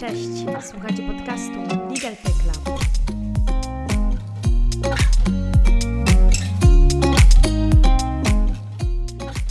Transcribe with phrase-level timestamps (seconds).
[0.00, 0.28] Cześć,
[0.70, 2.80] słuchacie podcastu Legal Tech Lab.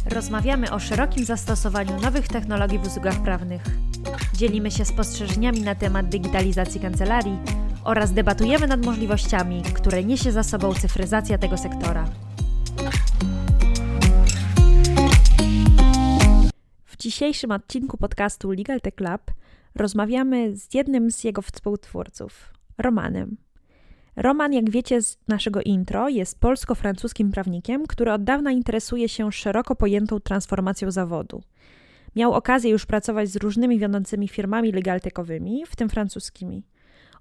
[0.06, 3.62] Rozmawiamy o szerokim zastosowaniu nowych technologii w usługach prawnych.
[4.34, 7.40] Dzielimy się spostrzeżeniami na temat digitalizacji kancelarii
[7.84, 12.06] oraz debatujemy nad możliwościami, które niesie za sobą cyfryzacja tego sektora.
[16.86, 19.32] W dzisiejszym odcinku podcastu Legal Tech Lab
[19.76, 23.38] rozmawiamy z jednym z jego współtwórców, Romanem.
[24.16, 29.76] Roman, jak wiecie z naszego intro, jest polsko-francuskim prawnikiem, który od dawna interesuje się szeroko
[29.76, 31.42] pojętą transformacją zawodu.
[32.16, 36.66] Miał okazję już pracować z różnymi wiodącymi firmami legaltekowymi, w tym francuskimi.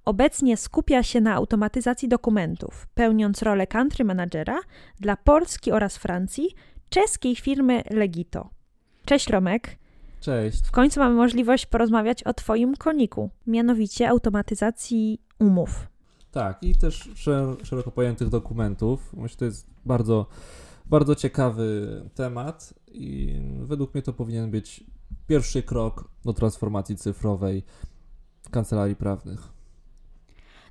[0.05, 4.59] Obecnie skupia się na automatyzacji dokumentów, pełniąc rolę country managera
[5.01, 6.49] dla Polski oraz Francji
[6.89, 8.51] czeskiej firmy Legito.
[9.05, 9.79] Cześć Romek.
[10.21, 10.67] Cześć.
[10.67, 15.87] W końcu mamy możliwość porozmawiać o Twoim koniku, mianowicie automatyzacji umów.
[16.31, 17.11] Tak, i też
[17.63, 19.13] szeroko pojętych dokumentów.
[19.13, 20.27] Myślę, że to jest bardzo,
[20.87, 24.85] bardzo ciekawy temat i według mnie to powinien być
[25.27, 27.63] pierwszy krok do transformacji cyfrowej
[28.51, 29.49] kancelarii prawnych.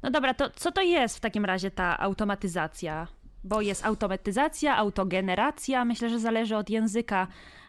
[0.03, 3.07] No dobra, to co to jest w takim razie ta automatyzacja?
[3.43, 7.27] Bo jest automatyzacja, autogeneracja, myślę, że zależy od języka.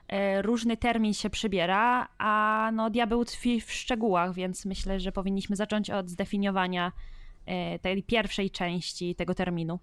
[0.09, 5.57] E, różny termin się przybiera, a no diabeł tkwi w szczegółach, więc myślę, że powinniśmy
[5.57, 6.93] zacząć od zdefiniowania
[7.47, 9.79] e, tej pierwszej części tego terminu.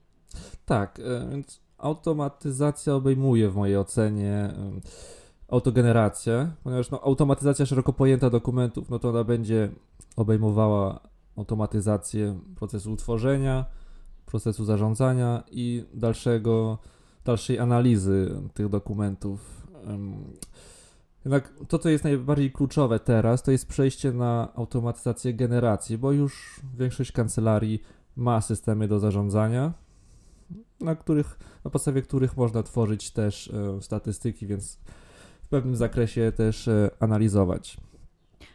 [0.65, 4.53] Tak, e, więc automatyzacja obejmuje w mojej ocenie
[5.47, 9.69] autogenerację, ponieważ no, automatyzacja szeroko pojęta dokumentów, no to ona będzie
[10.15, 10.99] obejmowała
[11.37, 13.65] automatyzację procesu utworzenia,
[14.25, 16.77] procesu zarządzania i dalszego,
[17.25, 19.64] dalszej analizy tych dokumentów.
[21.25, 26.61] Jednak to, co jest najbardziej kluczowe teraz, to jest przejście na automatyzację generacji, bo już
[26.77, 27.81] większość kancelarii
[28.15, 29.73] ma systemy do zarządzania,
[30.79, 34.79] na, których, na podstawie których można tworzyć też e, statystyki, więc
[35.43, 37.77] w pewnym zakresie też e, analizować.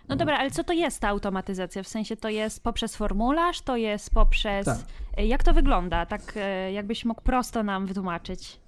[0.09, 1.83] No dobra, ale co to jest ta automatyzacja?
[1.83, 4.67] W sensie to jest poprzez formularz, to jest poprzez.
[4.67, 4.79] Tak.
[5.17, 6.07] E, jak to wygląda?
[6.07, 8.60] Tak, e, jakbyś mógł prosto nam wytłumaczyć.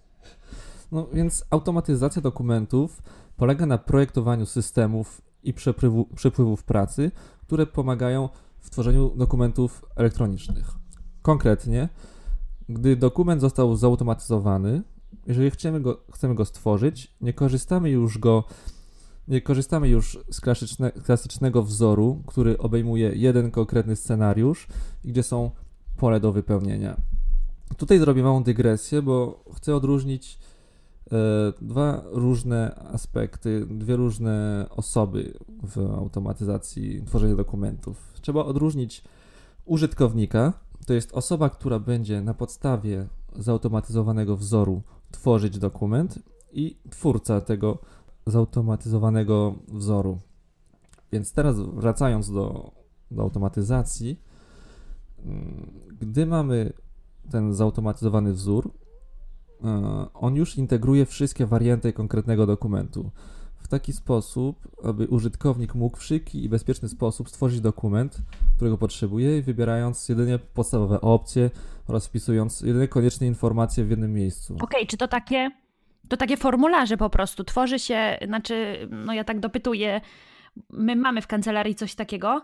[0.92, 3.02] No więc automatyzacja dokumentów
[3.36, 7.10] polega na projektowaniu systemów i przepływu, przepływów pracy,
[7.46, 8.28] które pomagają
[8.60, 10.70] w tworzeniu dokumentów elektronicznych.
[11.22, 11.88] Konkretnie,
[12.68, 14.82] gdy dokument został zautomatyzowany,
[15.26, 18.44] jeżeli chcemy go, chcemy go stworzyć, nie korzystamy już go
[19.28, 24.66] nie korzystamy już z klasyczne, klasycznego wzoru, który obejmuje jeden konkretny scenariusz,
[25.04, 25.50] gdzie są
[25.96, 26.96] pole do wypełnienia.
[27.76, 30.38] Tutaj zrobię małą dygresję, bo chcę odróżnić
[31.60, 38.12] dwa różne aspekty, dwie różne osoby w automatyzacji tworzenia dokumentów.
[38.20, 39.04] Trzeba odróżnić
[39.64, 40.52] użytkownika,
[40.86, 46.18] to jest osoba, która będzie na podstawie zautomatyzowanego wzoru tworzyć dokument
[46.52, 47.78] i twórca tego
[48.26, 50.18] zautomatyzowanego wzoru.
[51.12, 52.72] Więc teraz wracając do,
[53.10, 54.20] do automatyzacji,
[55.24, 56.72] mm, gdy mamy
[57.30, 58.81] ten zautomatyzowany wzór, e,
[60.14, 63.10] on już integruje wszystkie warianty konkretnego dokumentu
[63.58, 68.18] w taki sposób, aby użytkownik mógł w szybki i bezpieczny sposób stworzyć dokument,
[68.56, 71.50] którego potrzebuje, wybierając jedynie podstawowe opcje
[71.88, 74.54] oraz wpisując jedyne konieczne informacje w jednym miejscu.
[74.54, 75.50] Okej, okay, czy to takie
[76.08, 80.00] to takie formularze po prostu tworzy się, znaczy, no ja tak dopytuję,
[80.70, 82.42] my mamy w kancelarii coś takiego,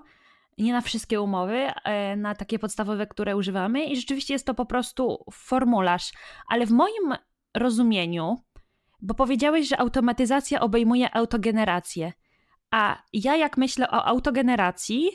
[0.58, 4.66] nie na wszystkie umowy, e, na takie podstawowe, które używamy i rzeczywiście jest to po
[4.66, 6.12] prostu formularz,
[6.48, 7.14] ale w moim
[7.54, 8.36] rozumieniu,
[9.02, 12.12] bo powiedziałeś, że automatyzacja obejmuje autogenerację,
[12.70, 15.10] a ja jak myślę o autogeneracji,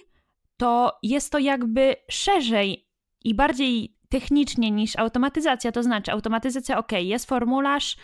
[0.57, 2.87] to jest to jakby szerzej
[3.23, 7.97] i bardziej technicznie niż automatyzacja, to znaczy automatyzacja, ok, jest formularz,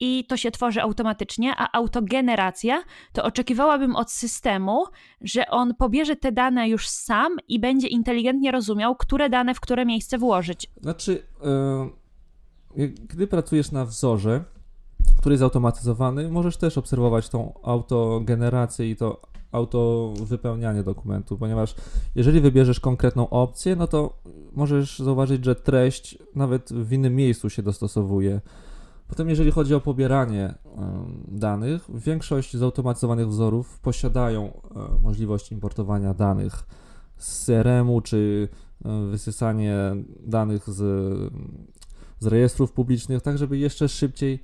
[0.00, 2.82] i to się tworzy automatycznie, a autogeneracja
[3.12, 4.84] to oczekiwałabym od systemu,
[5.20, 9.86] że on pobierze te dane już sam i będzie inteligentnie rozumiał, które dane w które
[9.86, 10.70] miejsce włożyć.
[10.82, 11.22] Znaczy,
[12.76, 14.44] yy, gdy pracujesz na wzorze,
[15.18, 19.20] który jest automatyzowany, możesz też obserwować tą autogenerację i to
[19.52, 21.74] auto wypełnianie dokumentu, ponieważ
[22.14, 24.18] jeżeli wybierzesz konkretną opcję, no to
[24.52, 28.40] możesz zauważyć, że treść nawet w innym miejscu się dostosowuje.
[29.08, 30.54] Potem, jeżeli chodzi o pobieranie
[31.28, 36.64] danych, większość zautomatyzowanych wzorów posiadają e, możliwość importowania danych
[37.16, 38.48] z CRM-u czy
[38.84, 39.76] e, wysysanie
[40.20, 40.80] danych z,
[42.18, 44.42] z rejestrów publicznych, tak żeby jeszcze szybciej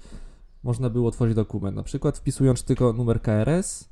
[0.63, 1.77] można było tworzyć dokument.
[1.77, 3.89] Na przykład wpisując tylko numer KRS,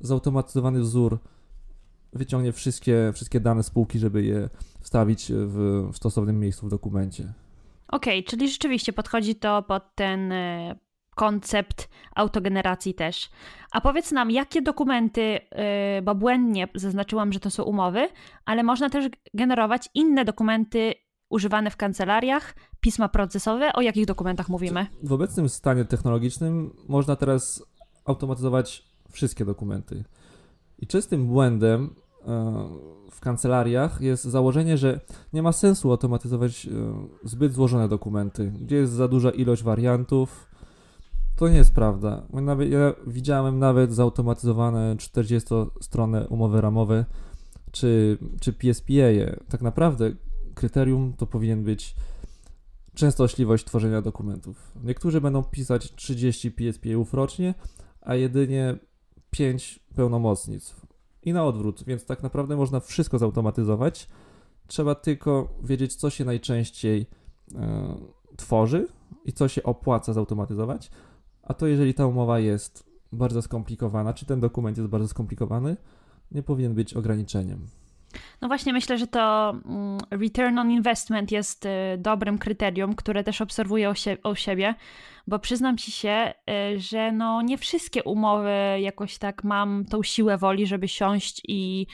[0.00, 1.18] zautomatyzowany wzór
[2.12, 4.48] wyciągnie wszystkie, wszystkie dane spółki, żeby je
[4.80, 7.32] wstawić w, w stosownym miejscu w dokumencie.
[7.94, 10.78] Okej, okay, czyli rzeczywiście podchodzi to pod ten e,
[11.14, 13.30] koncept autogeneracji też.
[13.72, 18.08] A powiedz nam, jakie dokumenty, e, bo błędnie zaznaczyłam, że to są umowy,
[18.44, 20.94] ale można też generować inne dokumenty
[21.28, 23.72] używane w kancelariach, pisma procesowe.
[23.72, 24.86] O jakich dokumentach mówimy?
[25.02, 27.64] W obecnym stanie technologicznym można teraz
[28.04, 30.04] automatyzować wszystkie dokumenty.
[30.78, 31.94] I czystym błędem
[33.10, 35.00] w kancelariach jest założenie, że
[35.32, 36.70] nie ma sensu automatyzować e,
[37.24, 40.50] zbyt złożone dokumenty, gdzie jest za duża ilość wariantów.
[41.36, 42.22] To nie jest prawda.
[42.70, 47.04] Ja widziałem nawet zautomatyzowane 40-stronne umowy ramowe
[47.72, 48.92] czy, czy PSPA.
[48.92, 49.40] -e.
[49.48, 50.12] Tak naprawdę
[50.54, 51.94] kryterium to powinien być
[52.94, 54.72] częstotliwość tworzenia dokumentów.
[54.84, 57.54] Niektórzy będą pisać 30 PSPA-ów rocznie,
[58.00, 58.76] a jedynie
[59.30, 60.93] 5 pełnomocnictw.
[61.24, 64.08] I na odwrót, więc tak naprawdę można wszystko zautomatyzować.
[64.66, 67.06] Trzeba tylko wiedzieć, co się najczęściej
[67.54, 67.94] e,
[68.36, 68.88] tworzy
[69.24, 70.90] i co się opłaca zautomatyzować.
[71.42, 75.76] A to jeżeli ta umowa jest bardzo skomplikowana, czy ten dokument jest bardzo skomplikowany,
[76.30, 77.66] nie powinien być ograniczeniem.
[78.40, 81.68] No właśnie, myślę, że to mm, return on investment jest y,
[81.98, 83.92] dobrym kryterium, które też obserwuję
[84.24, 84.74] u, siebie,
[85.26, 86.34] bo przyznam ci się,
[86.74, 91.86] y, że no nie wszystkie umowy jakoś tak mam tą siłę woli, żeby siąść i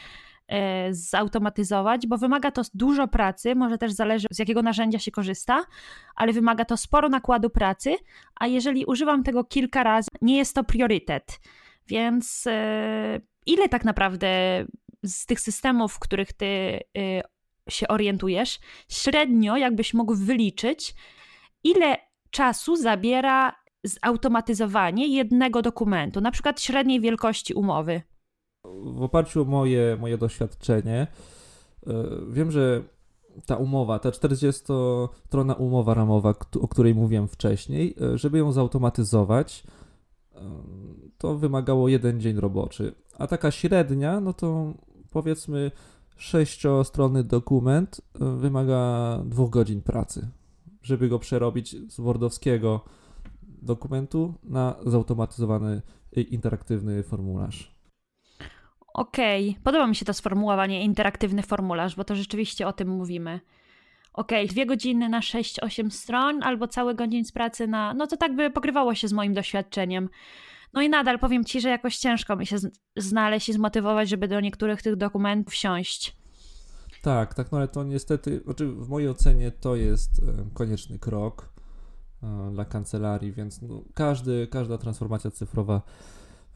[0.53, 0.55] y,
[0.95, 5.65] zautomatyzować, bo wymaga to dużo pracy, może też zależy z jakiego narzędzia się korzysta,
[6.17, 7.97] ale wymaga to sporo nakładu pracy,
[8.41, 11.41] a jeżeli używam tego kilka razy, nie jest to priorytet.
[11.89, 12.45] Więc
[13.47, 14.29] ile tak naprawdę
[15.05, 17.23] z tych systemów, w których ty y,
[17.69, 18.59] się orientujesz,
[18.89, 20.95] średnio jakbyś mógł wyliczyć,
[21.65, 21.97] ile
[22.31, 23.55] czasu zabiera
[23.85, 28.03] zautomatyzowanie jednego dokumentu, na przykład średniej wielkości umowy?
[28.85, 31.07] W oparciu o moje, moje doświadczenie,
[31.87, 31.93] y,
[32.31, 32.83] wiem, że
[33.47, 39.65] ta umowa, ta 40-strona umowa ramowa, o której mówiłem wcześniej, y, żeby ją zautomatyzować,
[41.19, 42.95] to wymagało jeden dzień roboczy.
[43.19, 44.75] A taka średnia, no to
[45.11, 45.71] powiedzmy
[46.17, 50.29] sześciostronny dokument e, wymaga dwóch godzin pracy,
[50.83, 52.85] żeby go przerobić z wordowskiego
[53.43, 57.75] dokumentu na zautomatyzowany interaktywny formularz.
[58.95, 59.63] Okej, okay.
[59.63, 63.41] podoba mi się to sformułowanie interaktywny formularz, bo to rzeczywiście o tym mówimy.
[64.13, 64.53] Okej, okay.
[64.53, 67.95] dwie godziny na 6-8 stron, albo cały godzin z pracy na.
[67.95, 70.09] No to tak by pokrywało się z moim doświadczeniem.
[70.73, 72.57] No i nadal powiem ci, że jakoś ciężko mi się
[72.97, 76.17] znaleźć i zmotywować, żeby do niektórych tych dokumentów wsiąść.
[77.03, 81.53] Tak, tak, no ale to niestety, znaczy w mojej ocenie to jest e, konieczny krok
[82.23, 85.83] e, dla kancelarii, więc no, każdy, każda transformacja cyfrowa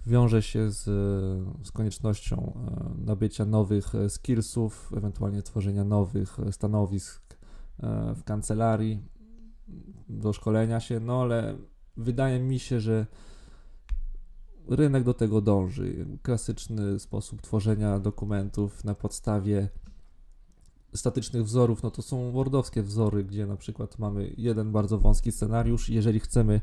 [0.07, 0.83] wiąże się z,
[1.67, 7.25] z koniecznością e, nabycia nowych skillsów, ewentualnie tworzenia nowych stanowisk
[8.17, 9.03] w kancelarii,
[10.09, 11.59] do szkolenia się, no ale
[11.97, 13.07] wydaje mi się, że
[14.69, 16.07] rynek do tego dąży.
[16.23, 19.69] Klasyczny sposób tworzenia dokumentów na podstawie
[20.95, 25.89] statycznych wzorów, no to są wordowskie wzory, gdzie na przykład mamy jeden bardzo wąski scenariusz.
[25.89, 26.61] Jeżeli chcemy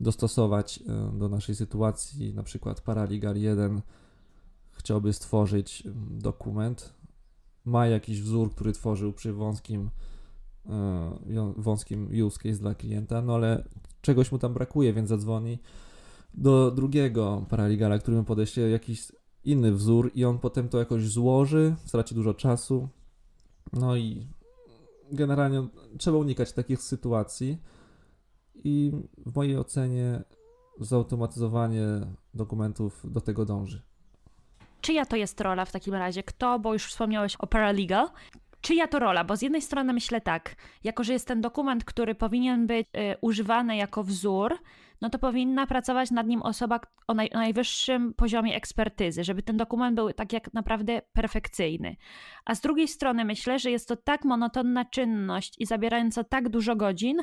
[0.00, 3.80] dostosować e, do naszej sytuacji, na przykład Paralegal 1
[4.72, 6.94] chciałby stworzyć dokument,
[7.64, 9.90] ma jakiś wzór, który tworzył przy wąskim,
[10.66, 13.64] e, wąskim use case dla klienta, no ale
[14.00, 15.58] czegoś mu tam brakuje, więc zadzwoni
[16.34, 19.12] do drugiego paraligala, którym podeśle jakiś
[19.44, 22.88] inny wzór i on potem to jakoś złoży, straci dużo czasu.
[23.72, 24.26] No i
[25.12, 25.68] generalnie
[25.98, 27.58] trzeba unikać takich sytuacji
[28.54, 28.92] i
[29.26, 30.22] w mojej ocenie
[30.80, 31.84] zautomatyzowanie
[32.34, 33.82] dokumentów do tego dąży.
[34.80, 36.22] Czyja to jest rola w takim razie?
[36.22, 38.08] Kto, bo już wspomniałeś o paralegal,
[38.60, 39.24] czyja to rola?
[39.24, 43.16] Bo z jednej strony myślę tak, jako że jest ten dokument, który powinien być y,
[43.20, 44.58] używany jako wzór,
[45.00, 49.96] no to powinna pracować nad nim osoba o, naj, najwyższym poziomie ekspertyzy, żeby ten dokument
[49.96, 51.96] był tak jak naprawdę perfekcyjny.
[52.44, 56.76] A z drugiej strony myślę, że jest to tak monotonna czynność i zabierająca tak dużo
[56.76, 57.18] godzin,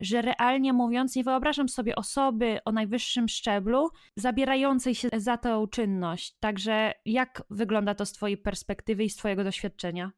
[0.00, 6.36] że realnie mówiąc, nie wyobrażam sobie osoby o najwyższym szczeblu zabierającej się za tą czynność.
[6.40, 10.10] Także jak wygląda to z Twojej perspektywy i z Twojego doświadczenia?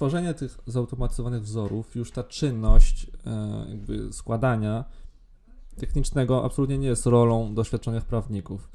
[0.00, 4.84] Tworzenie tych zautomatyzowanych wzorów, już ta czynność e, jakby składania
[5.76, 8.68] technicznego absolutnie nie jest rolą doświadczonych prawników.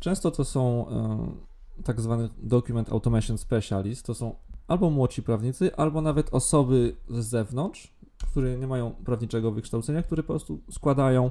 [0.00, 4.34] Często to są e, tak zwany document automation specialist, to są
[4.68, 7.94] albo młodsi prawnicy, albo nawet osoby z zewnątrz,
[8.30, 11.30] które nie mają prawniczego wykształcenia, które po prostu składają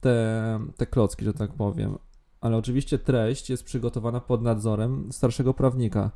[0.00, 1.98] te, te klocki, że tak powiem.
[2.40, 6.10] ale oczywiście treść jest przygotowana pod nadzorem starszego prawnika.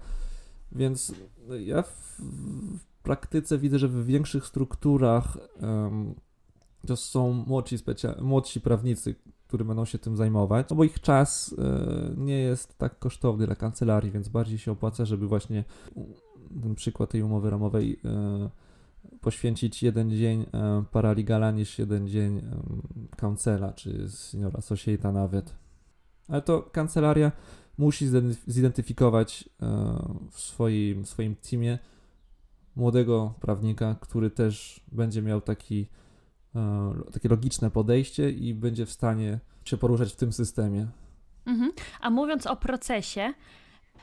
[0.72, 1.14] Więc
[1.60, 2.20] ja w,
[3.02, 6.14] praktyce widzę, że w większych strukturach um,
[6.86, 9.14] to są młodsi, specia- młodsi prawnicy,
[9.46, 13.56] którzy będą się tym zajmować, no bo ich czas e, nie jest tak kosztowny dla
[13.56, 15.64] kancelarii, więc bardziej się opłaca, żeby właśnie
[16.62, 18.50] ten przykład tej umowy ramowej e,
[19.20, 22.42] poświęcić jeden dzień e, paraligala niż jeden dzień
[23.16, 25.54] counsela czy senior associate'a nawet.
[26.28, 27.32] Ale to kancelaria
[27.80, 28.06] musi
[28.46, 29.66] zidentyfikować e,
[30.30, 31.78] w swoim, w swoim teamie
[32.76, 35.86] młodego prawnika, który też będzie miał taki,
[36.54, 40.86] e, takie logiczne podejście i będzie w stanie się poruszać w tym systemie.
[41.46, 41.72] Mhm.
[42.00, 43.32] A mówiąc o procesie,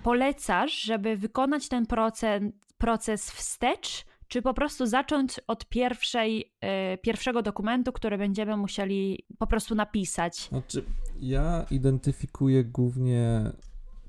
[0.04, 2.42] polecasz, żeby wykonać ten proces,
[2.78, 6.54] proces wstecz, czy po prostu zacząć od pierwszej,
[6.94, 10.38] y, pierwszego dokumentu, który będziemy musieli po prostu napisać?
[10.38, 10.84] Znaczy,
[11.20, 13.52] ja identyfikuję głównie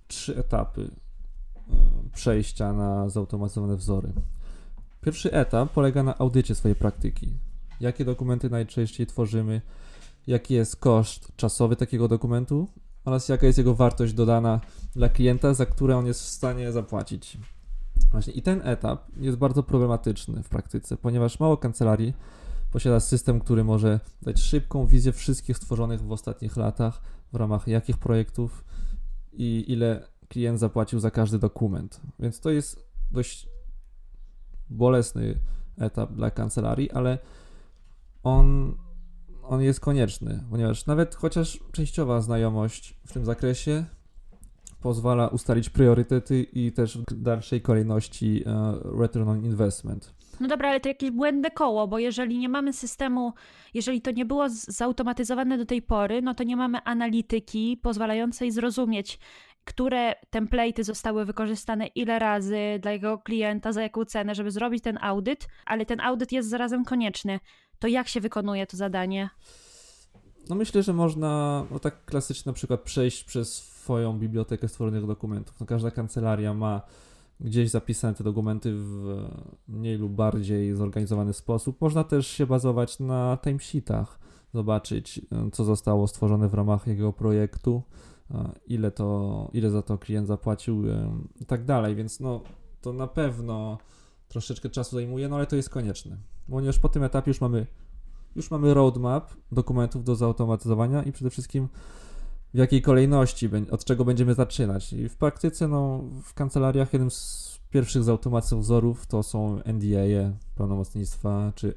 [0.09, 0.91] trzy etapy y,
[2.15, 4.13] przejścia na zautomatyzowane wzory.
[5.01, 7.35] Pierwszy etap polega na audycie swojej praktyki.
[7.81, 9.61] Jakie dokumenty najczęściej tworzymy,
[10.27, 12.69] jaki jest koszt czasowy takiego dokumentu
[13.05, 14.61] oraz jaka jest jego wartość dodana
[14.97, 17.39] dla klienta, za które on jest w stanie zapłacić.
[18.11, 22.15] Właśnie i ten etap jest bardzo problematyczny w praktyce, ponieważ mało kancelarii
[22.71, 27.01] posiada system, który może dać szybką wizję wszystkich stworzonych w ostatnich latach,
[27.33, 28.65] w ramach jakich projektów
[29.33, 32.01] i ile klient zapłacił za każdy dokument.
[32.19, 33.49] Więc to jest dość
[34.71, 35.41] bolesny
[35.79, 37.19] etap dla kancelarii, ale
[38.23, 38.77] on,
[39.43, 43.85] on jest konieczny, ponieważ nawet chociaż częściowa znajomość w tym zakresie
[44.81, 50.18] pozwala ustalić priorytety i też w dalszej kolejności e, return on investment.
[50.41, 53.33] No dobra, ale to jakieś błędne koło, bo jeżeli nie mamy systemu,
[53.75, 59.19] jeżeli to nie było zautomatyzowane do tej pory, no to nie mamy analityki pozwalającej zrozumieć,
[59.65, 64.99] które template'y zostały wykorzystane ile razy dla jego klienta, za jaką cenę, żeby zrobić ten
[65.01, 67.41] audyt, ale ten audyt jest zarazem konieczny.
[67.79, 69.31] To jak się wykonuje to zadanie?
[70.49, 75.61] No myślę, że można, no tak klasycznie na przykład przejść przez swoją bibliotekę stworzonych dokumentów.
[75.61, 76.83] No każda kancelaria ma
[77.41, 79.25] gdzieś zapisane te dokumenty w
[79.69, 81.81] mniej lub bardziej zorganizowany sposób.
[81.81, 84.19] Można też się bazować na timesheetach,
[84.55, 85.21] zobaczyć
[85.53, 87.83] co zostało stworzone w ramach jego projektu,
[88.67, 90.85] ile, to, ile za to klient zapłacił
[91.41, 92.41] i tak dalej, więc no
[92.81, 93.79] to na pewno
[94.29, 96.17] troszeczkę czasu zajmuje, no ale to jest konieczne,
[96.51, 97.67] ponieważ po tym etapie już mamy
[98.37, 101.69] już mamy roadmap dokumentów do zautomatyzowania i przede wszystkim
[102.55, 104.93] w jakiej kolejności, od czego będziemy zaczynać.
[104.93, 111.53] I w praktyce, no, w kancelariach jednym z pierwszych zautomatyzowanych wzorów to są NDA, pełnomocnictwa,
[111.55, 111.75] czy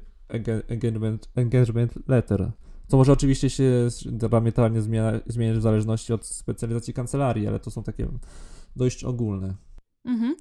[0.68, 2.50] engagement, engagement letter.
[2.88, 4.82] Co może oczywiście się diametralnie
[5.26, 8.08] zmieniać w zależności od specjalizacji kancelarii, ale to są takie
[8.76, 9.54] dość ogólne.
[10.04, 10.36] Mhm.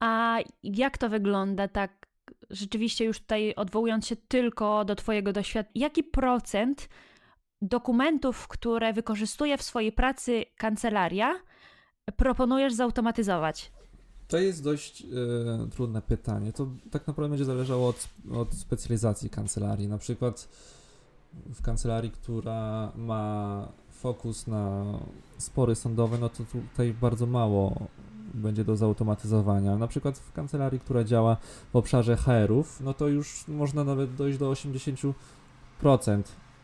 [0.00, 2.06] A jak to wygląda tak
[2.50, 6.88] rzeczywiście już tutaj odwołując się tylko do Twojego doświadczenia, jaki procent
[7.62, 11.34] dokumentów, które wykorzystuje w swojej pracy kancelaria,
[12.16, 13.72] proponujesz zautomatyzować?
[14.28, 15.06] To jest dość e,
[15.70, 16.52] trudne pytanie.
[16.52, 19.88] To tak naprawdę będzie zależało od, od specjalizacji kancelarii.
[19.88, 20.48] Na przykład
[21.54, 24.84] w kancelarii, która ma fokus na
[25.38, 27.88] spory sądowe, no to tutaj bardzo mało
[28.34, 29.76] będzie do zautomatyzowania.
[29.76, 31.36] Na przykład w kancelarii, która działa
[31.72, 35.12] w obszarze HR-ów, no to już można nawet dojść do 80%.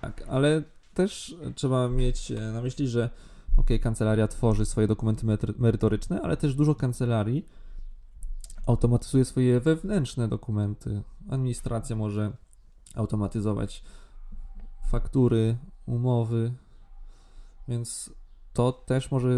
[0.00, 0.62] Tak, ale
[0.94, 3.10] też trzeba mieć na myśli, że
[3.56, 5.26] ok, kancelaria tworzy swoje dokumenty
[5.58, 7.46] merytoryczne, ale też dużo kancelarii
[8.66, 11.02] automatyzuje swoje wewnętrzne dokumenty.
[11.30, 12.32] Administracja może
[12.94, 13.84] automatyzować
[14.90, 15.56] faktury,
[15.86, 16.52] umowy,
[17.68, 18.14] więc
[18.52, 19.30] to też może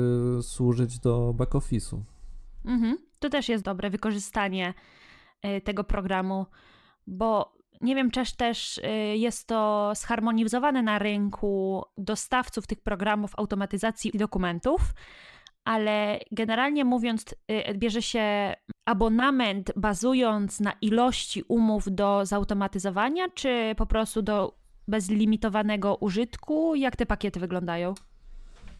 [0.42, 2.00] służyć do back office'u.
[2.64, 2.98] Mhm.
[3.18, 4.74] To też jest dobre wykorzystanie
[5.44, 6.46] y, tego programu,
[7.06, 8.82] bo nie wiem, czy też y,
[9.16, 14.80] jest to zharmonizowane na rynku dostawców tych programów automatyzacji dokumentów,
[15.64, 17.24] ale generalnie mówiąc,
[17.70, 18.54] y, bierze się
[18.84, 26.74] abonament bazując na ilości umów do zautomatyzowania, czy po prostu do bezlimitowanego użytku?
[26.74, 27.94] Jak te pakiety wyglądają?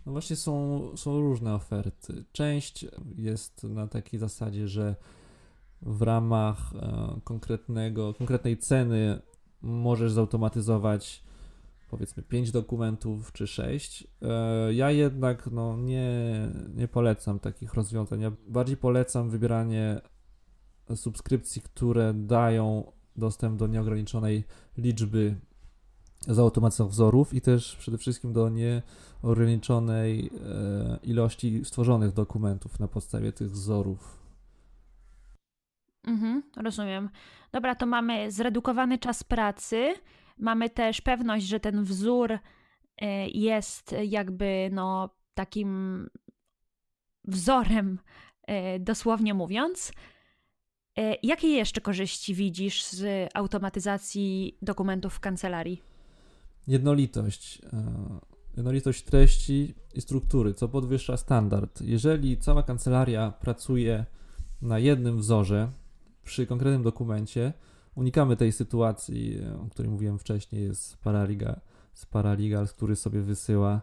[0.06, 2.24] No właśnie są, są różne oferty.
[2.32, 2.86] Część
[3.16, 4.94] jest na takiej zasadzie, że
[5.86, 9.20] w ramach e, konkretnego, konkretnej ceny
[9.62, 11.24] możesz zautomatyzować
[11.90, 14.08] powiedzmy 5 dokumentów czy 6.
[14.22, 16.12] E, ja jednak no, nie,
[16.74, 18.20] nie polecam takich rozwiązań.
[18.20, 20.00] Ja bardziej polecam wybieranie
[20.94, 24.44] subskrypcji, które dają dostęp do nieograniczonej
[24.78, 25.36] liczby
[26.28, 33.50] zautomatyzowanych wzorów i też przede wszystkim do nieograniczonej e, ilości stworzonych dokumentów na podstawie tych
[33.50, 34.23] wzorów.
[36.06, 37.10] Mhm, rozumiem.
[37.52, 39.94] Dobra, to mamy zredukowany czas pracy.
[40.38, 46.06] Mamy też pewność, że ten wzór e, jest jakby no takim
[47.24, 47.98] wzorem,
[48.46, 49.92] e, dosłownie mówiąc.
[50.98, 55.82] E, jakie jeszcze korzyści widzisz z automatyzacji dokumentów w kancelarii?
[56.66, 57.62] Jednolitość.
[58.56, 61.80] Jednolitość treści i struktury, co podwyższa standard.
[61.80, 64.04] Jeżeli cała kancelaria pracuje
[64.62, 65.68] na jednym wzorze,
[66.24, 67.52] przy konkretnym dokumencie
[67.94, 71.60] unikamy tej sytuacji, o której mówiłem wcześniej, jest paraliga,
[71.94, 73.80] z paralegal, który sobie wysyła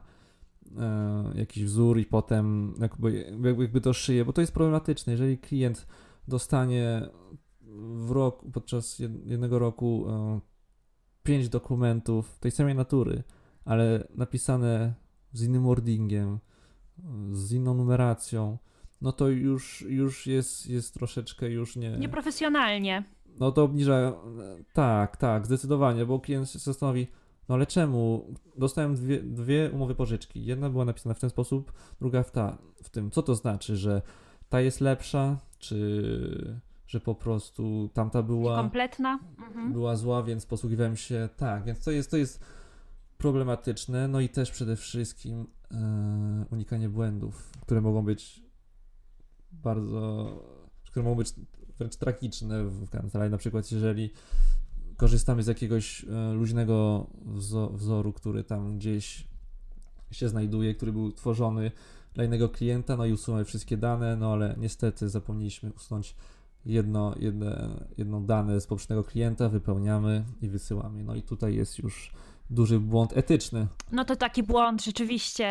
[0.77, 5.12] e, jakiś wzór i potem jakby, jakby to szyje, bo to jest problematyczne.
[5.13, 5.88] Jeżeli klient
[6.27, 7.10] dostanie
[7.95, 10.39] w roku, podczas jednego roku e,
[11.24, 13.24] pięć dokumentów tej samej natury,
[13.65, 14.93] ale napisane
[15.33, 16.39] z innym wordingiem,
[17.31, 18.57] z inną numeracją,
[19.01, 21.89] no to już, już jest, jest troszeczkę już nie...
[21.89, 23.03] Nieprofesjonalnie.
[23.39, 24.13] No to obniża...
[24.74, 27.08] Tak, tak, zdecydowanie, bo klient się zastanowi,
[27.50, 28.34] no ale czemu?
[28.58, 30.46] Dostałem dwie, dwie umowy pożyczki.
[30.46, 33.12] Jedna była napisana w ten sposób, druga w, ta, w tym.
[33.12, 34.01] Co to znaczy, że
[34.50, 38.55] ta jest lepsza, czy że po prostu tamta była...
[38.55, 39.20] Kompletna?
[39.39, 39.74] Mhm.
[39.74, 41.29] Była zła, więc posługiwałem się...
[41.38, 42.46] Tak, więc to jest, to jest
[43.17, 44.08] problematyczne.
[44.08, 48.43] No i też przede wszystkim e, unikanie błędów, które mogą być
[49.51, 50.34] bardzo,
[50.86, 51.34] które mogą być
[51.77, 53.31] wręcz tragiczne w kancelarii.
[53.31, 54.10] Na przykład, jeżeli
[54.98, 57.08] korzystamy z jakiegoś e, luźnego
[57.74, 59.27] wzoru, który tam gdzieś
[60.12, 61.72] się znajduje, który był tworzony
[62.13, 66.15] dla innego klienta, no i usuwamy wszystkie dane, no ale niestety zapomnieliśmy usunąć
[66.65, 71.03] jedno, jedne, jedno dane z poprzedniego klienta, wypełniamy i wysyłamy.
[71.03, 72.12] No i tutaj jest już
[72.50, 73.67] duży błąd etyczny.
[73.91, 75.46] No to taki błąd rzeczywiście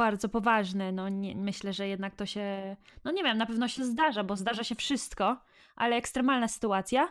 [0.00, 0.92] bardzo poważny.
[0.92, 4.36] No nie, myślę, że jednak to się, no nie wiem, na pewno się zdarza, bo
[4.36, 5.36] zdarza się wszystko,
[5.76, 7.08] ale ekstremalna sytuacja.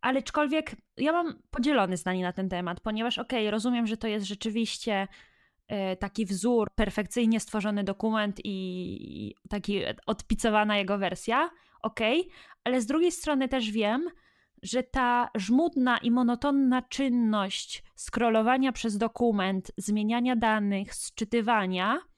[0.00, 4.08] Ale aczkolwiek ja mam podzielone zdanie na ten temat, ponieważ okej, okay, rozumiem, że to
[4.08, 5.08] jest rzeczywiście
[5.72, 11.50] y, taki wzór, perfekcyjnie stworzony dokument i taki odpicowana jego wersja,
[11.82, 12.32] okej, okay,
[12.64, 14.10] ale z drugiej strony też wiem,
[14.62, 22.11] że ta żmudna i monotonna czynność scrollowania przez dokument, zmieniania danych, sczytywania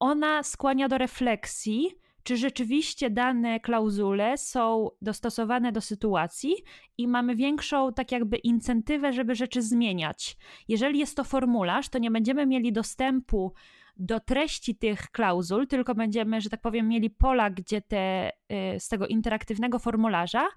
[0.00, 1.90] ona skłania do refleksji,
[2.22, 6.54] czy rzeczywiście dane klauzule są dostosowane do sytuacji
[6.98, 10.36] i mamy większą, tak jakby, incentywę, żeby rzeczy zmieniać.
[10.68, 13.52] Jeżeli jest to formularz, to nie będziemy mieli dostępu
[13.96, 18.88] do treści tych klauzul, tylko będziemy, że tak powiem, mieli pola, gdzie te y, z
[18.88, 20.48] tego interaktywnego formularza.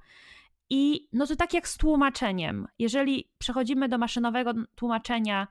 [0.69, 2.67] I no to tak jak z tłumaczeniem.
[2.79, 5.47] Jeżeli przechodzimy do maszynowego tłumaczenia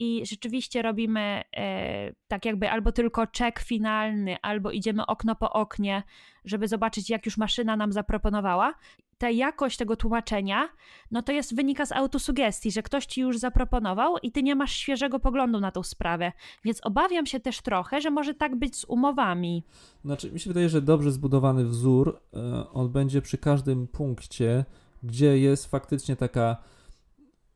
[0.00, 6.02] i rzeczywiście robimy e, tak jakby albo tylko czek finalny, albo idziemy okno po oknie,
[6.44, 8.74] żeby zobaczyć, jak już maszyna nam zaproponowała.
[9.18, 10.68] Ta jakość tego tłumaczenia,
[11.10, 14.72] no to jest wynika z autosugestii, że ktoś ci już zaproponował i ty nie masz
[14.72, 16.32] świeżego poglądu na tą sprawę.
[16.64, 19.64] Więc obawiam się też trochę, że może tak być z umowami.
[20.04, 24.64] Znaczy, mi się wydaje, że dobrze zbudowany wzór, e, on będzie przy każdym punkcie,
[25.02, 26.56] gdzie jest faktycznie taka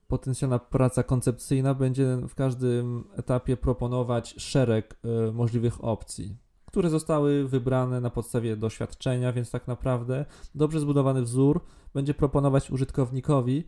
[0.08, 4.96] potencjalna praca koncepcyjna będzie w każdym etapie proponować szereg
[5.28, 6.36] y, możliwych opcji,
[6.66, 11.60] które zostały wybrane na podstawie doświadczenia, więc tak naprawdę dobrze zbudowany wzór
[11.94, 13.64] będzie proponować użytkownikowi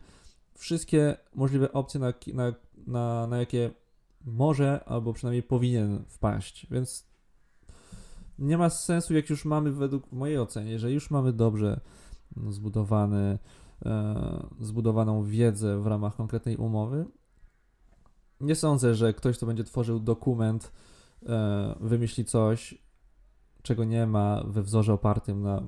[0.55, 2.53] wszystkie możliwe opcje, na, na,
[2.87, 3.71] na, na jakie
[4.25, 6.67] może albo przynajmniej powinien wpaść.
[6.71, 7.07] Więc
[8.39, 11.79] nie ma sensu, jak już mamy, według mojej ocenie, że już mamy dobrze
[12.49, 13.39] zbudowany E,
[14.59, 17.05] zbudowaną wiedzę w ramach konkretnej umowy.
[18.41, 20.71] Nie sądzę, że ktoś, kto będzie tworzył dokument,
[21.25, 22.77] e, wymyśli coś,
[23.61, 25.63] czego nie ma we wzorze opartym na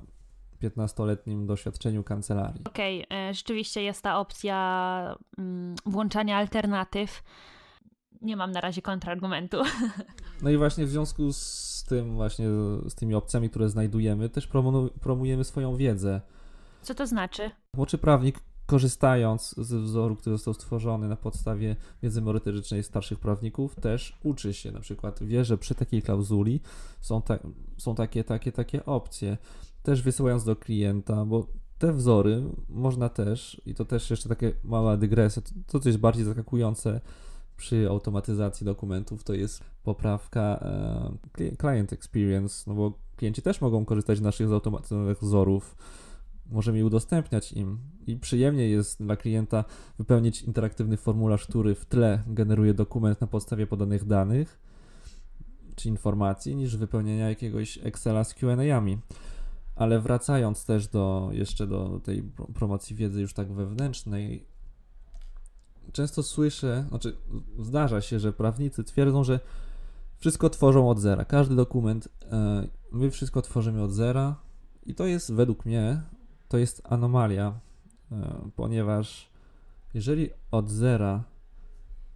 [0.62, 2.64] 15-letnim doświadczeniu kancelarii.
[2.64, 7.22] Okej, okay, e, rzeczywiście jest ta opcja mm, włączania alternatyw.
[8.22, 9.62] Nie mam na razie kontrargumentu.
[10.42, 12.46] No i właśnie w związku z tym, właśnie
[12.88, 14.48] z tymi opcjami, które znajdujemy, też
[15.00, 16.20] promujemy swoją wiedzę
[16.82, 17.50] co to znaczy?
[17.76, 24.18] Młodszy prawnik, korzystając z wzoru, który został stworzony na podstawie wiedzy merytorycznej starszych prawników, też
[24.22, 26.60] uczy się, na przykład wie, że przy takiej klauzuli
[27.00, 27.38] są, ta,
[27.76, 29.38] są takie, takie, takie opcje.
[29.82, 31.46] Też wysyłając do klienta, bo
[31.78, 36.24] te wzory można też, i to też jeszcze takie mała dygresja, to co jest bardziej
[36.24, 37.00] zaskakujące
[37.56, 44.18] przy automatyzacji dokumentów, to jest poprawka e, client experience, no bo klienci też mogą korzystać
[44.18, 45.76] z naszych zautomatyzowanych wzorów,
[46.50, 49.64] możemy je udostępniać im i przyjemnie jest dla klienta
[49.98, 54.58] wypełnić interaktywny formularz, który w tle generuje dokument na podstawie podanych danych
[55.76, 58.98] czy informacji, niż wypełnienia jakiegoś Excela z Q&A'ami.
[59.76, 62.22] Ale wracając też do jeszcze do tej
[62.54, 64.46] promocji wiedzy już tak wewnętrznej,
[65.92, 67.16] często słyszę, znaczy
[67.58, 69.40] zdarza się, że prawnicy twierdzą, że
[70.18, 71.24] wszystko tworzą od zera.
[71.24, 74.36] Każdy dokument, e, my wszystko tworzymy od zera
[74.86, 76.02] i to jest według mnie,
[76.50, 77.60] to jest anomalia,
[78.12, 79.30] e, ponieważ
[79.94, 81.24] jeżeli od zera.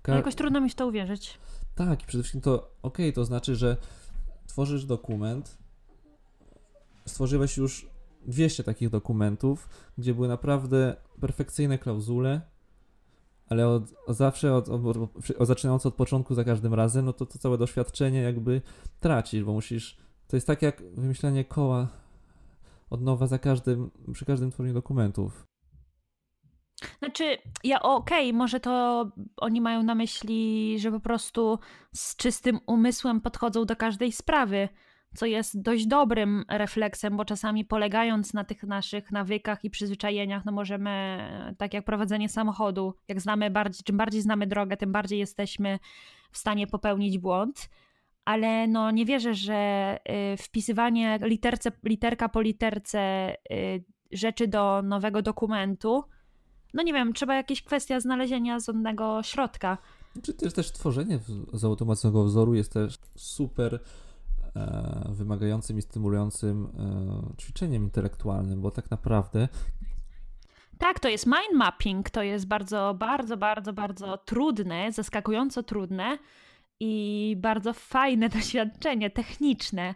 [0.03, 1.39] Ka- Jakoś trudno mi w to uwierzyć.
[1.75, 3.77] Tak, i przede wszystkim to ok, to znaczy, że
[4.47, 5.59] tworzysz dokument,
[7.07, 7.87] stworzyłeś już
[8.27, 9.69] 200 takich dokumentów,
[9.99, 12.41] gdzie były naprawdę perfekcyjne klauzule,
[13.49, 14.97] ale od, zawsze, od, od,
[15.39, 18.63] od, zaczynając od początku za każdym razem, no to to całe doświadczenie jakby
[19.01, 19.97] tracisz, bo musisz,
[20.29, 21.89] to jest tak jak wymyślanie koła
[22.95, 25.47] od nowa za każdym, przy każdym tworzeniu dokumentów.
[26.99, 31.59] Znaczy, ja okej, okay, może to oni mają na myśli, że po prostu
[31.95, 34.69] z czystym umysłem podchodzą do każdej sprawy,
[35.15, 40.53] co jest dość dobrym refleksem, bo czasami polegając na tych naszych nawykach i przyzwyczajeniach, no
[40.53, 41.19] możemy,
[41.59, 45.79] tak jak prowadzenie samochodu, jak znamy bardziej, czym bardziej znamy drogę, tym bardziej jesteśmy
[46.31, 47.71] w stanie popełnić błąd.
[48.25, 49.99] Ale no nie wierzę, że
[50.33, 56.05] y, wpisywanie literce, literka po literce y, rzeczy do nowego dokumentu,
[56.75, 59.79] no nie wiem, trzeba jakieś kwestia znalezienia zgodnego środka.
[60.23, 61.19] Czy też, też tworzenie
[61.53, 63.81] zautomatyzowanego wzoru jest też super
[64.57, 69.49] e, wymagającym i stymulującym e, ćwiczeniem intelektualnym, bo tak naprawdę
[70.79, 76.19] tak, to jest mind mapping, to jest bardzo, bardzo, bardzo, bardzo trudne, zaskakująco trudne
[76.81, 79.95] i bardzo fajne doświadczenie techniczne.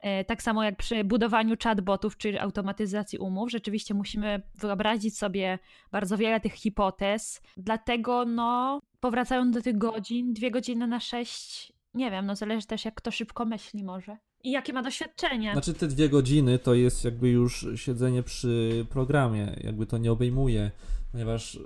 [0.00, 5.58] E, tak samo jak przy budowaniu chatbotów czy automatyzacji umów, rzeczywiście musimy wyobrazić sobie
[5.92, 7.42] bardzo wiele tych hipotez.
[7.56, 12.84] Dlatego, no, powracając do tych godzin, dwie godziny na sześć, nie wiem, no zależy też
[12.84, 14.16] jak kto szybko myśli może.
[14.44, 15.52] I jakie ma doświadczenie.
[15.52, 20.70] Znaczy te dwie godziny to jest jakby już siedzenie przy programie, jakby to nie obejmuje,
[21.12, 21.58] ponieważ,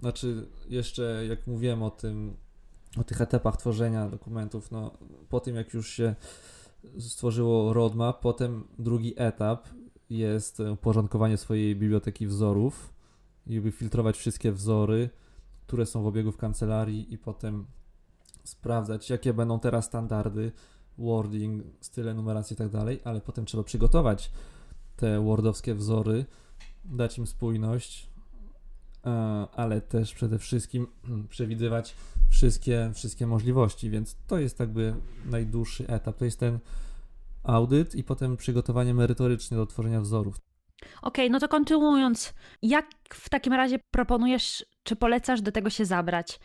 [0.00, 2.36] znaczy jeszcze jak mówiłem o tym,
[2.98, 4.90] o tych etapach tworzenia dokumentów, no
[5.28, 6.14] po tym jak już się
[6.98, 9.68] stworzyło roadmap, potem drugi etap
[10.10, 12.94] jest uporządkowanie swojej biblioteki wzorów
[13.46, 15.10] i filtrować wszystkie wzory,
[15.66, 17.66] które są w obiegu w kancelarii i potem
[18.44, 20.52] sprawdzać, jakie będą teraz standardy,
[20.98, 24.30] wording, style numeracji i tak dalej, ale potem trzeba przygotować
[24.96, 26.24] te wordowskie wzory,
[26.84, 28.13] dać im spójność,
[29.56, 30.86] ale też przede wszystkim
[31.28, 31.94] przewidywać
[32.30, 36.16] wszystkie, wszystkie możliwości, więc to jest jakby najdłuższy etap.
[36.16, 36.58] To jest ten
[37.42, 40.36] audyt i potem przygotowanie merytoryczne do tworzenia wzorów.
[41.02, 45.84] Okej, okay, no to kontynuując, jak w takim razie proponujesz, czy polecasz do tego się
[45.84, 46.40] zabrać?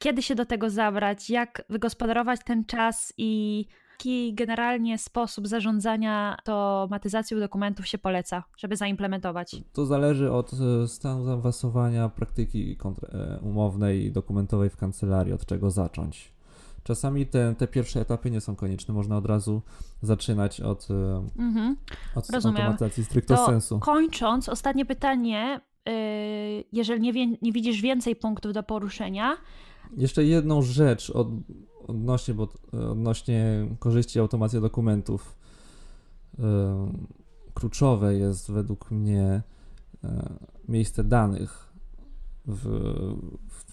[0.00, 1.30] Kiedy się do tego zabrać?
[1.30, 9.56] Jak wygospodarować ten czas i jaki generalnie sposób zarządzania automatyzacją dokumentów się poleca, żeby zaimplementować?
[9.72, 12.76] To zależy od e, stanu zaawansowania praktyki
[13.12, 16.34] e, umownej i dokumentowej w kancelarii, od czego zacząć.
[16.82, 19.62] Czasami te, te pierwsze etapy nie są konieczne, można od razu
[20.02, 21.76] zaczynać od, e, mhm.
[22.14, 23.78] od automatyzacji stricto to sensu.
[23.78, 25.60] Kończąc, ostatnie pytanie.
[26.72, 29.36] Jeżeli nie, wie, nie widzisz więcej punktów do poruszenia,
[29.96, 31.28] jeszcze jedną rzecz od,
[31.88, 32.48] odnośnie, bo,
[32.90, 35.36] odnośnie korzyści automacji dokumentów.
[37.54, 39.42] Kluczowe jest według mnie
[40.02, 40.10] yy,
[40.68, 41.72] miejsce danych
[42.46, 42.68] w,
[43.48, 43.64] w,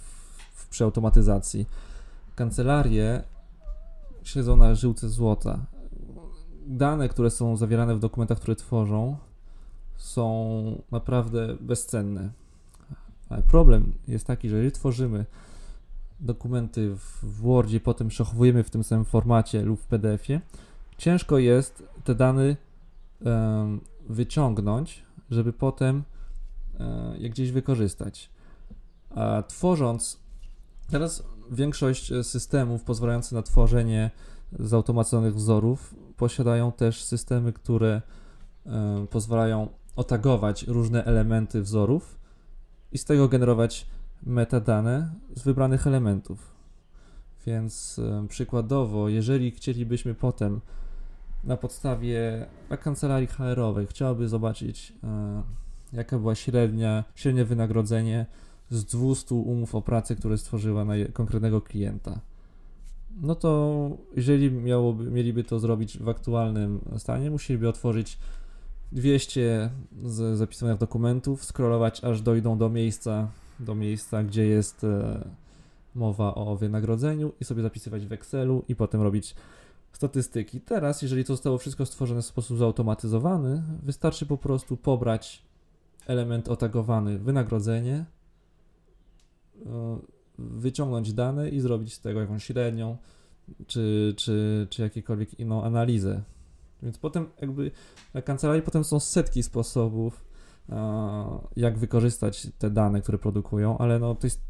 [0.53, 1.65] w, przy automatyzacji.
[2.35, 3.23] Kancelarie
[4.23, 5.65] siedzą na żyłce złota.
[6.67, 9.17] Dane, które są zawierane w dokumentach, które tworzą,
[9.97, 12.31] są naprawdę bezcenne.
[13.29, 15.25] Ale problem jest taki, że jeżeli tworzymy
[16.21, 20.41] dokumenty w Wordzie, potem przechowujemy w tym samym formacie lub w PDF-ie,
[20.97, 22.55] ciężko jest te dane
[24.09, 26.03] wyciągnąć, żeby potem
[26.79, 28.29] e, je gdzieś wykorzystać.
[29.09, 30.19] A tworząc,
[30.89, 34.11] teraz większość systemów pozwalających na tworzenie
[34.59, 38.01] zautomatyzowanych wzorów posiadają też systemy, które
[39.09, 42.19] pozwalają otagować różne elementy wzorów
[42.91, 43.87] i z tego generować
[44.23, 46.51] metadane z wybranych elementów.
[47.47, 50.61] Więc e, przykładowo, jeżeli chcielibyśmy potem
[51.43, 53.87] na podstawie na kancelarii HR-owej
[54.25, 55.43] zobaczyć, e,
[55.93, 58.25] jaka była średnia, średnie wynagrodzenie
[58.69, 62.19] z 200 umów o pracę, które stworzyła na konkretnego klienta.
[63.21, 68.17] No to jeżeli miałoby, mieliby to zrobić w aktualnym stanie, musieliby otworzyć
[68.91, 69.69] 200
[70.03, 73.27] z zapisywania dokumentów, scrollować aż dojdą do miejsca,
[73.61, 75.29] do miejsca, gdzie jest e,
[75.95, 79.35] mowa o wynagrodzeniu i sobie zapisywać w Excelu i potem robić
[79.91, 80.61] statystyki.
[80.61, 85.43] Teraz, jeżeli to zostało wszystko stworzone w sposób zautomatyzowany, wystarczy po prostu pobrać
[86.07, 88.05] element otagowany wynagrodzenie,
[89.65, 89.99] e,
[90.37, 92.97] wyciągnąć dane i zrobić z tego jakąś średnią,
[93.67, 96.23] czy, czy, czy jakiekolwiek inną analizę.
[96.83, 97.71] Więc potem jakby
[98.13, 100.23] na kancelarii potem są setki sposobów,
[101.55, 104.41] jak wykorzystać te dane, które produkują, ale no to jest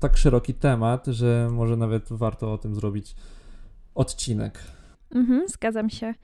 [0.00, 3.14] tak szeroki temat, że może nawet warto o tym zrobić
[3.94, 4.58] odcinek.
[5.14, 6.14] Mhm, zgadzam się.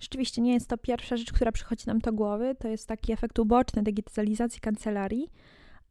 [0.00, 2.54] Rzeczywiście nie jest to pierwsza rzecz, która przychodzi nam do głowy.
[2.58, 5.30] To jest taki efekt uboczny digitalizacji kancelarii,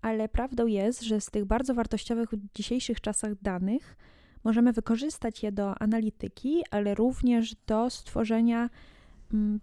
[0.02, 3.98] ale prawdą jest, że z tych bardzo wartościowych w dzisiejszych czasach danych
[4.44, 8.70] możemy wykorzystać je do analityki, ale również do stworzenia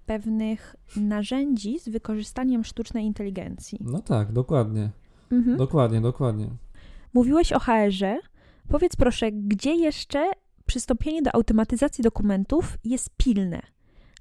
[0.07, 3.79] pewnych narzędzi z wykorzystaniem sztucznej inteligencji.
[3.81, 4.91] No tak, dokładnie.
[5.31, 5.57] Mhm.
[5.57, 6.49] Dokładnie, dokładnie.
[7.15, 8.19] Mówiłeś o HR-ze.
[8.69, 10.31] Powiedz proszę, gdzie jeszcze
[10.67, 13.63] przystąpienie do automatyzacji dokumentów jest pilne?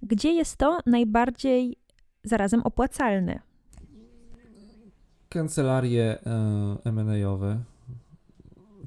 [0.01, 1.77] Gdzie jest to najbardziej
[2.23, 3.39] zarazem opłacalne?
[5.29, 7.63] Kancelarie e, M&A-owe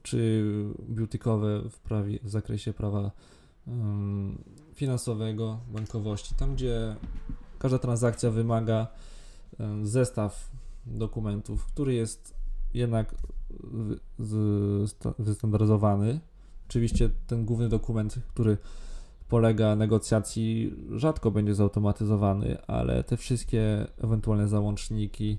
[0.02, 0.44] czy
[0.88, 3.10] beautykowe w, prawie, w zakresie prawa
[3.66, 4.38] um,
[4.74, 6.96] finansowego, bankowości, tam gdzie
[7.58, 8.86] każda transakcja wymaga
[9.58, 10.50] um, zestaw
[10.86, 12.34] dokumentów, który jest
[12.74, 13.14] jednak
[15.18, 16.20] wystandaryzowany.
[16.68, 18.58] Oczywiście ten główny dokument, który
[19.28, 25.38] polega negocjacji, rzadko będzie zautomatyzowany, ale te wszystkie ewentualne załączniki,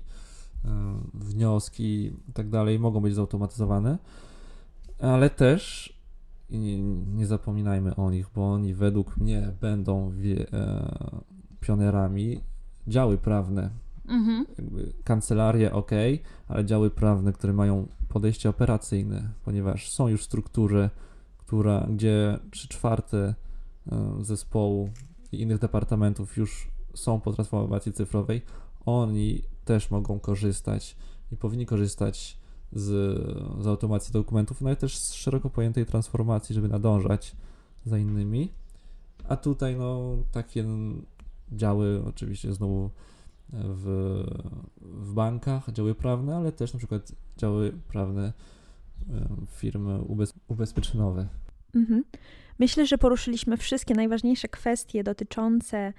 [1.14, 3.98] wnioski i tak dalej mogą być zautomatyzowane
[4.98, 5.92] ale też
[6.50, 6.78] nie,
[7.14, 11.20] nie, zapominajmy o nich, bo oni według mnie będą wie, e,
[11.60, 12.40] pionerami
[12.86, 13.70] działy prawne.
[14.08, 14.46] Mhm.
[15.04, 15.90] Kancelarie ok,
[16.48, 20.90] ale działy prawne, które mają podejście operacyjne, ponieważ są już w strukturze,
[21.38, 23.34] która, gdzie trzy czwarte
[23.92, 24.90] e, zespołu
[25.32, 28.42] i innych departamentów już są po transformacji cyfrowej,
[28.86, 30.96] oni też mogą korzystać
[31.32, 32.38] i powinni korzystać
[32.76, 32.88] z,
[33.62, 37.36] z automacji dokumentów, no i też z szeroko pojętej transformacji, żeby nadążać
[37.84, 38.52] za innymi.
[39.28, 40.64] A tutaj no takie
[41.52, 42.90] działy oczywiście znowu
[43.52, 43.84] w,
[44.80, 48.32] w bankach, działy prawne, ale też na przykład działy prawne
[49.50, 51.28] firmy ubez, ubezpieczeniowe.
[51.74, 52.04] Mhm.
[52.58, 55.92] Myślę, że poruszyliśmy wszystkie najważniejsze kwestie dotyczące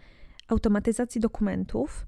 [0.48, 2.08] automatyzacji dokumentów.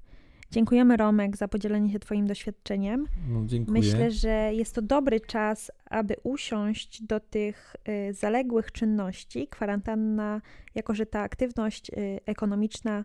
[0.50, 3.06] Dziękujemy Romek za podzielenie się Twoim doświadczeniem.
[3.28, 3.80] No, dziękuję.
[3.80, 7.76] Myślę, że jest to dobry czas, aby usiąść do tych
[8.08, 9.48] y, zaległych czynności.
[9.48, 10.40] Kwarantanna,
[10.74, 13.04] jako że ta aktywność y, ekonomiczna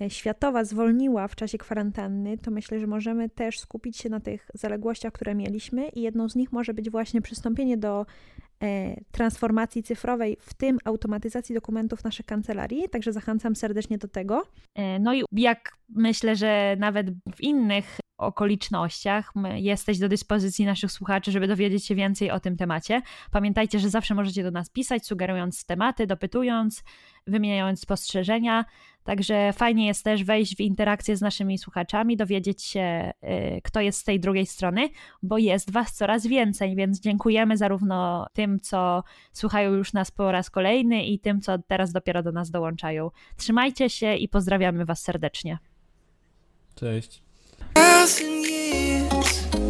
[0.00, 4.50] y, światowa zwolniła w czasie kwarantanny, to myślę, że możemy też skupić się na tych
[4.54, 8.06] zaległościach, które mieliśmy, i jedną z nich może być właśnie przystąpienie do
[9.12, 14.46] transformacji cyfrowej, w tym automatyzacji dokumentów naszych kancelarii, także zachęcam serdecznie do tego.
[14.74, 21.32] E, no i jak myślę, że nawet w innych okolicznościach jesteś do dyspozycji naszych słuchaczy,
[21.32, 23.02] żeby dowiedzieć się więcej o tym temacie.
[23.30, 26.84] Pamiętajcie, że zawsze możecie do nas pisać, sugerując tematy, dopytując,
[27.26, 28.64] wymieniając spostrzeżenia.
[29.04, 33.12] Także fajnie jest też wejść w interakcję z naszymi słuchaczami, dowiedzieć się,
[33.56, 34.88] y, kto jest z tej drugiej strony,
[35.22, 39.02] bo jest Was coraz więcej, więc dziękujemy zarówno tym, co
[39.32, 43.10] słuchają już nas po raz kolejny, i tym, co teraz dopiero do nas dołączają.
[43.36, 45.58] Trzymajcie się i pozdrawiamy Was serdecznie.
[46.74, 47.29] Cześć.
[47.74, 49.69] thousand years.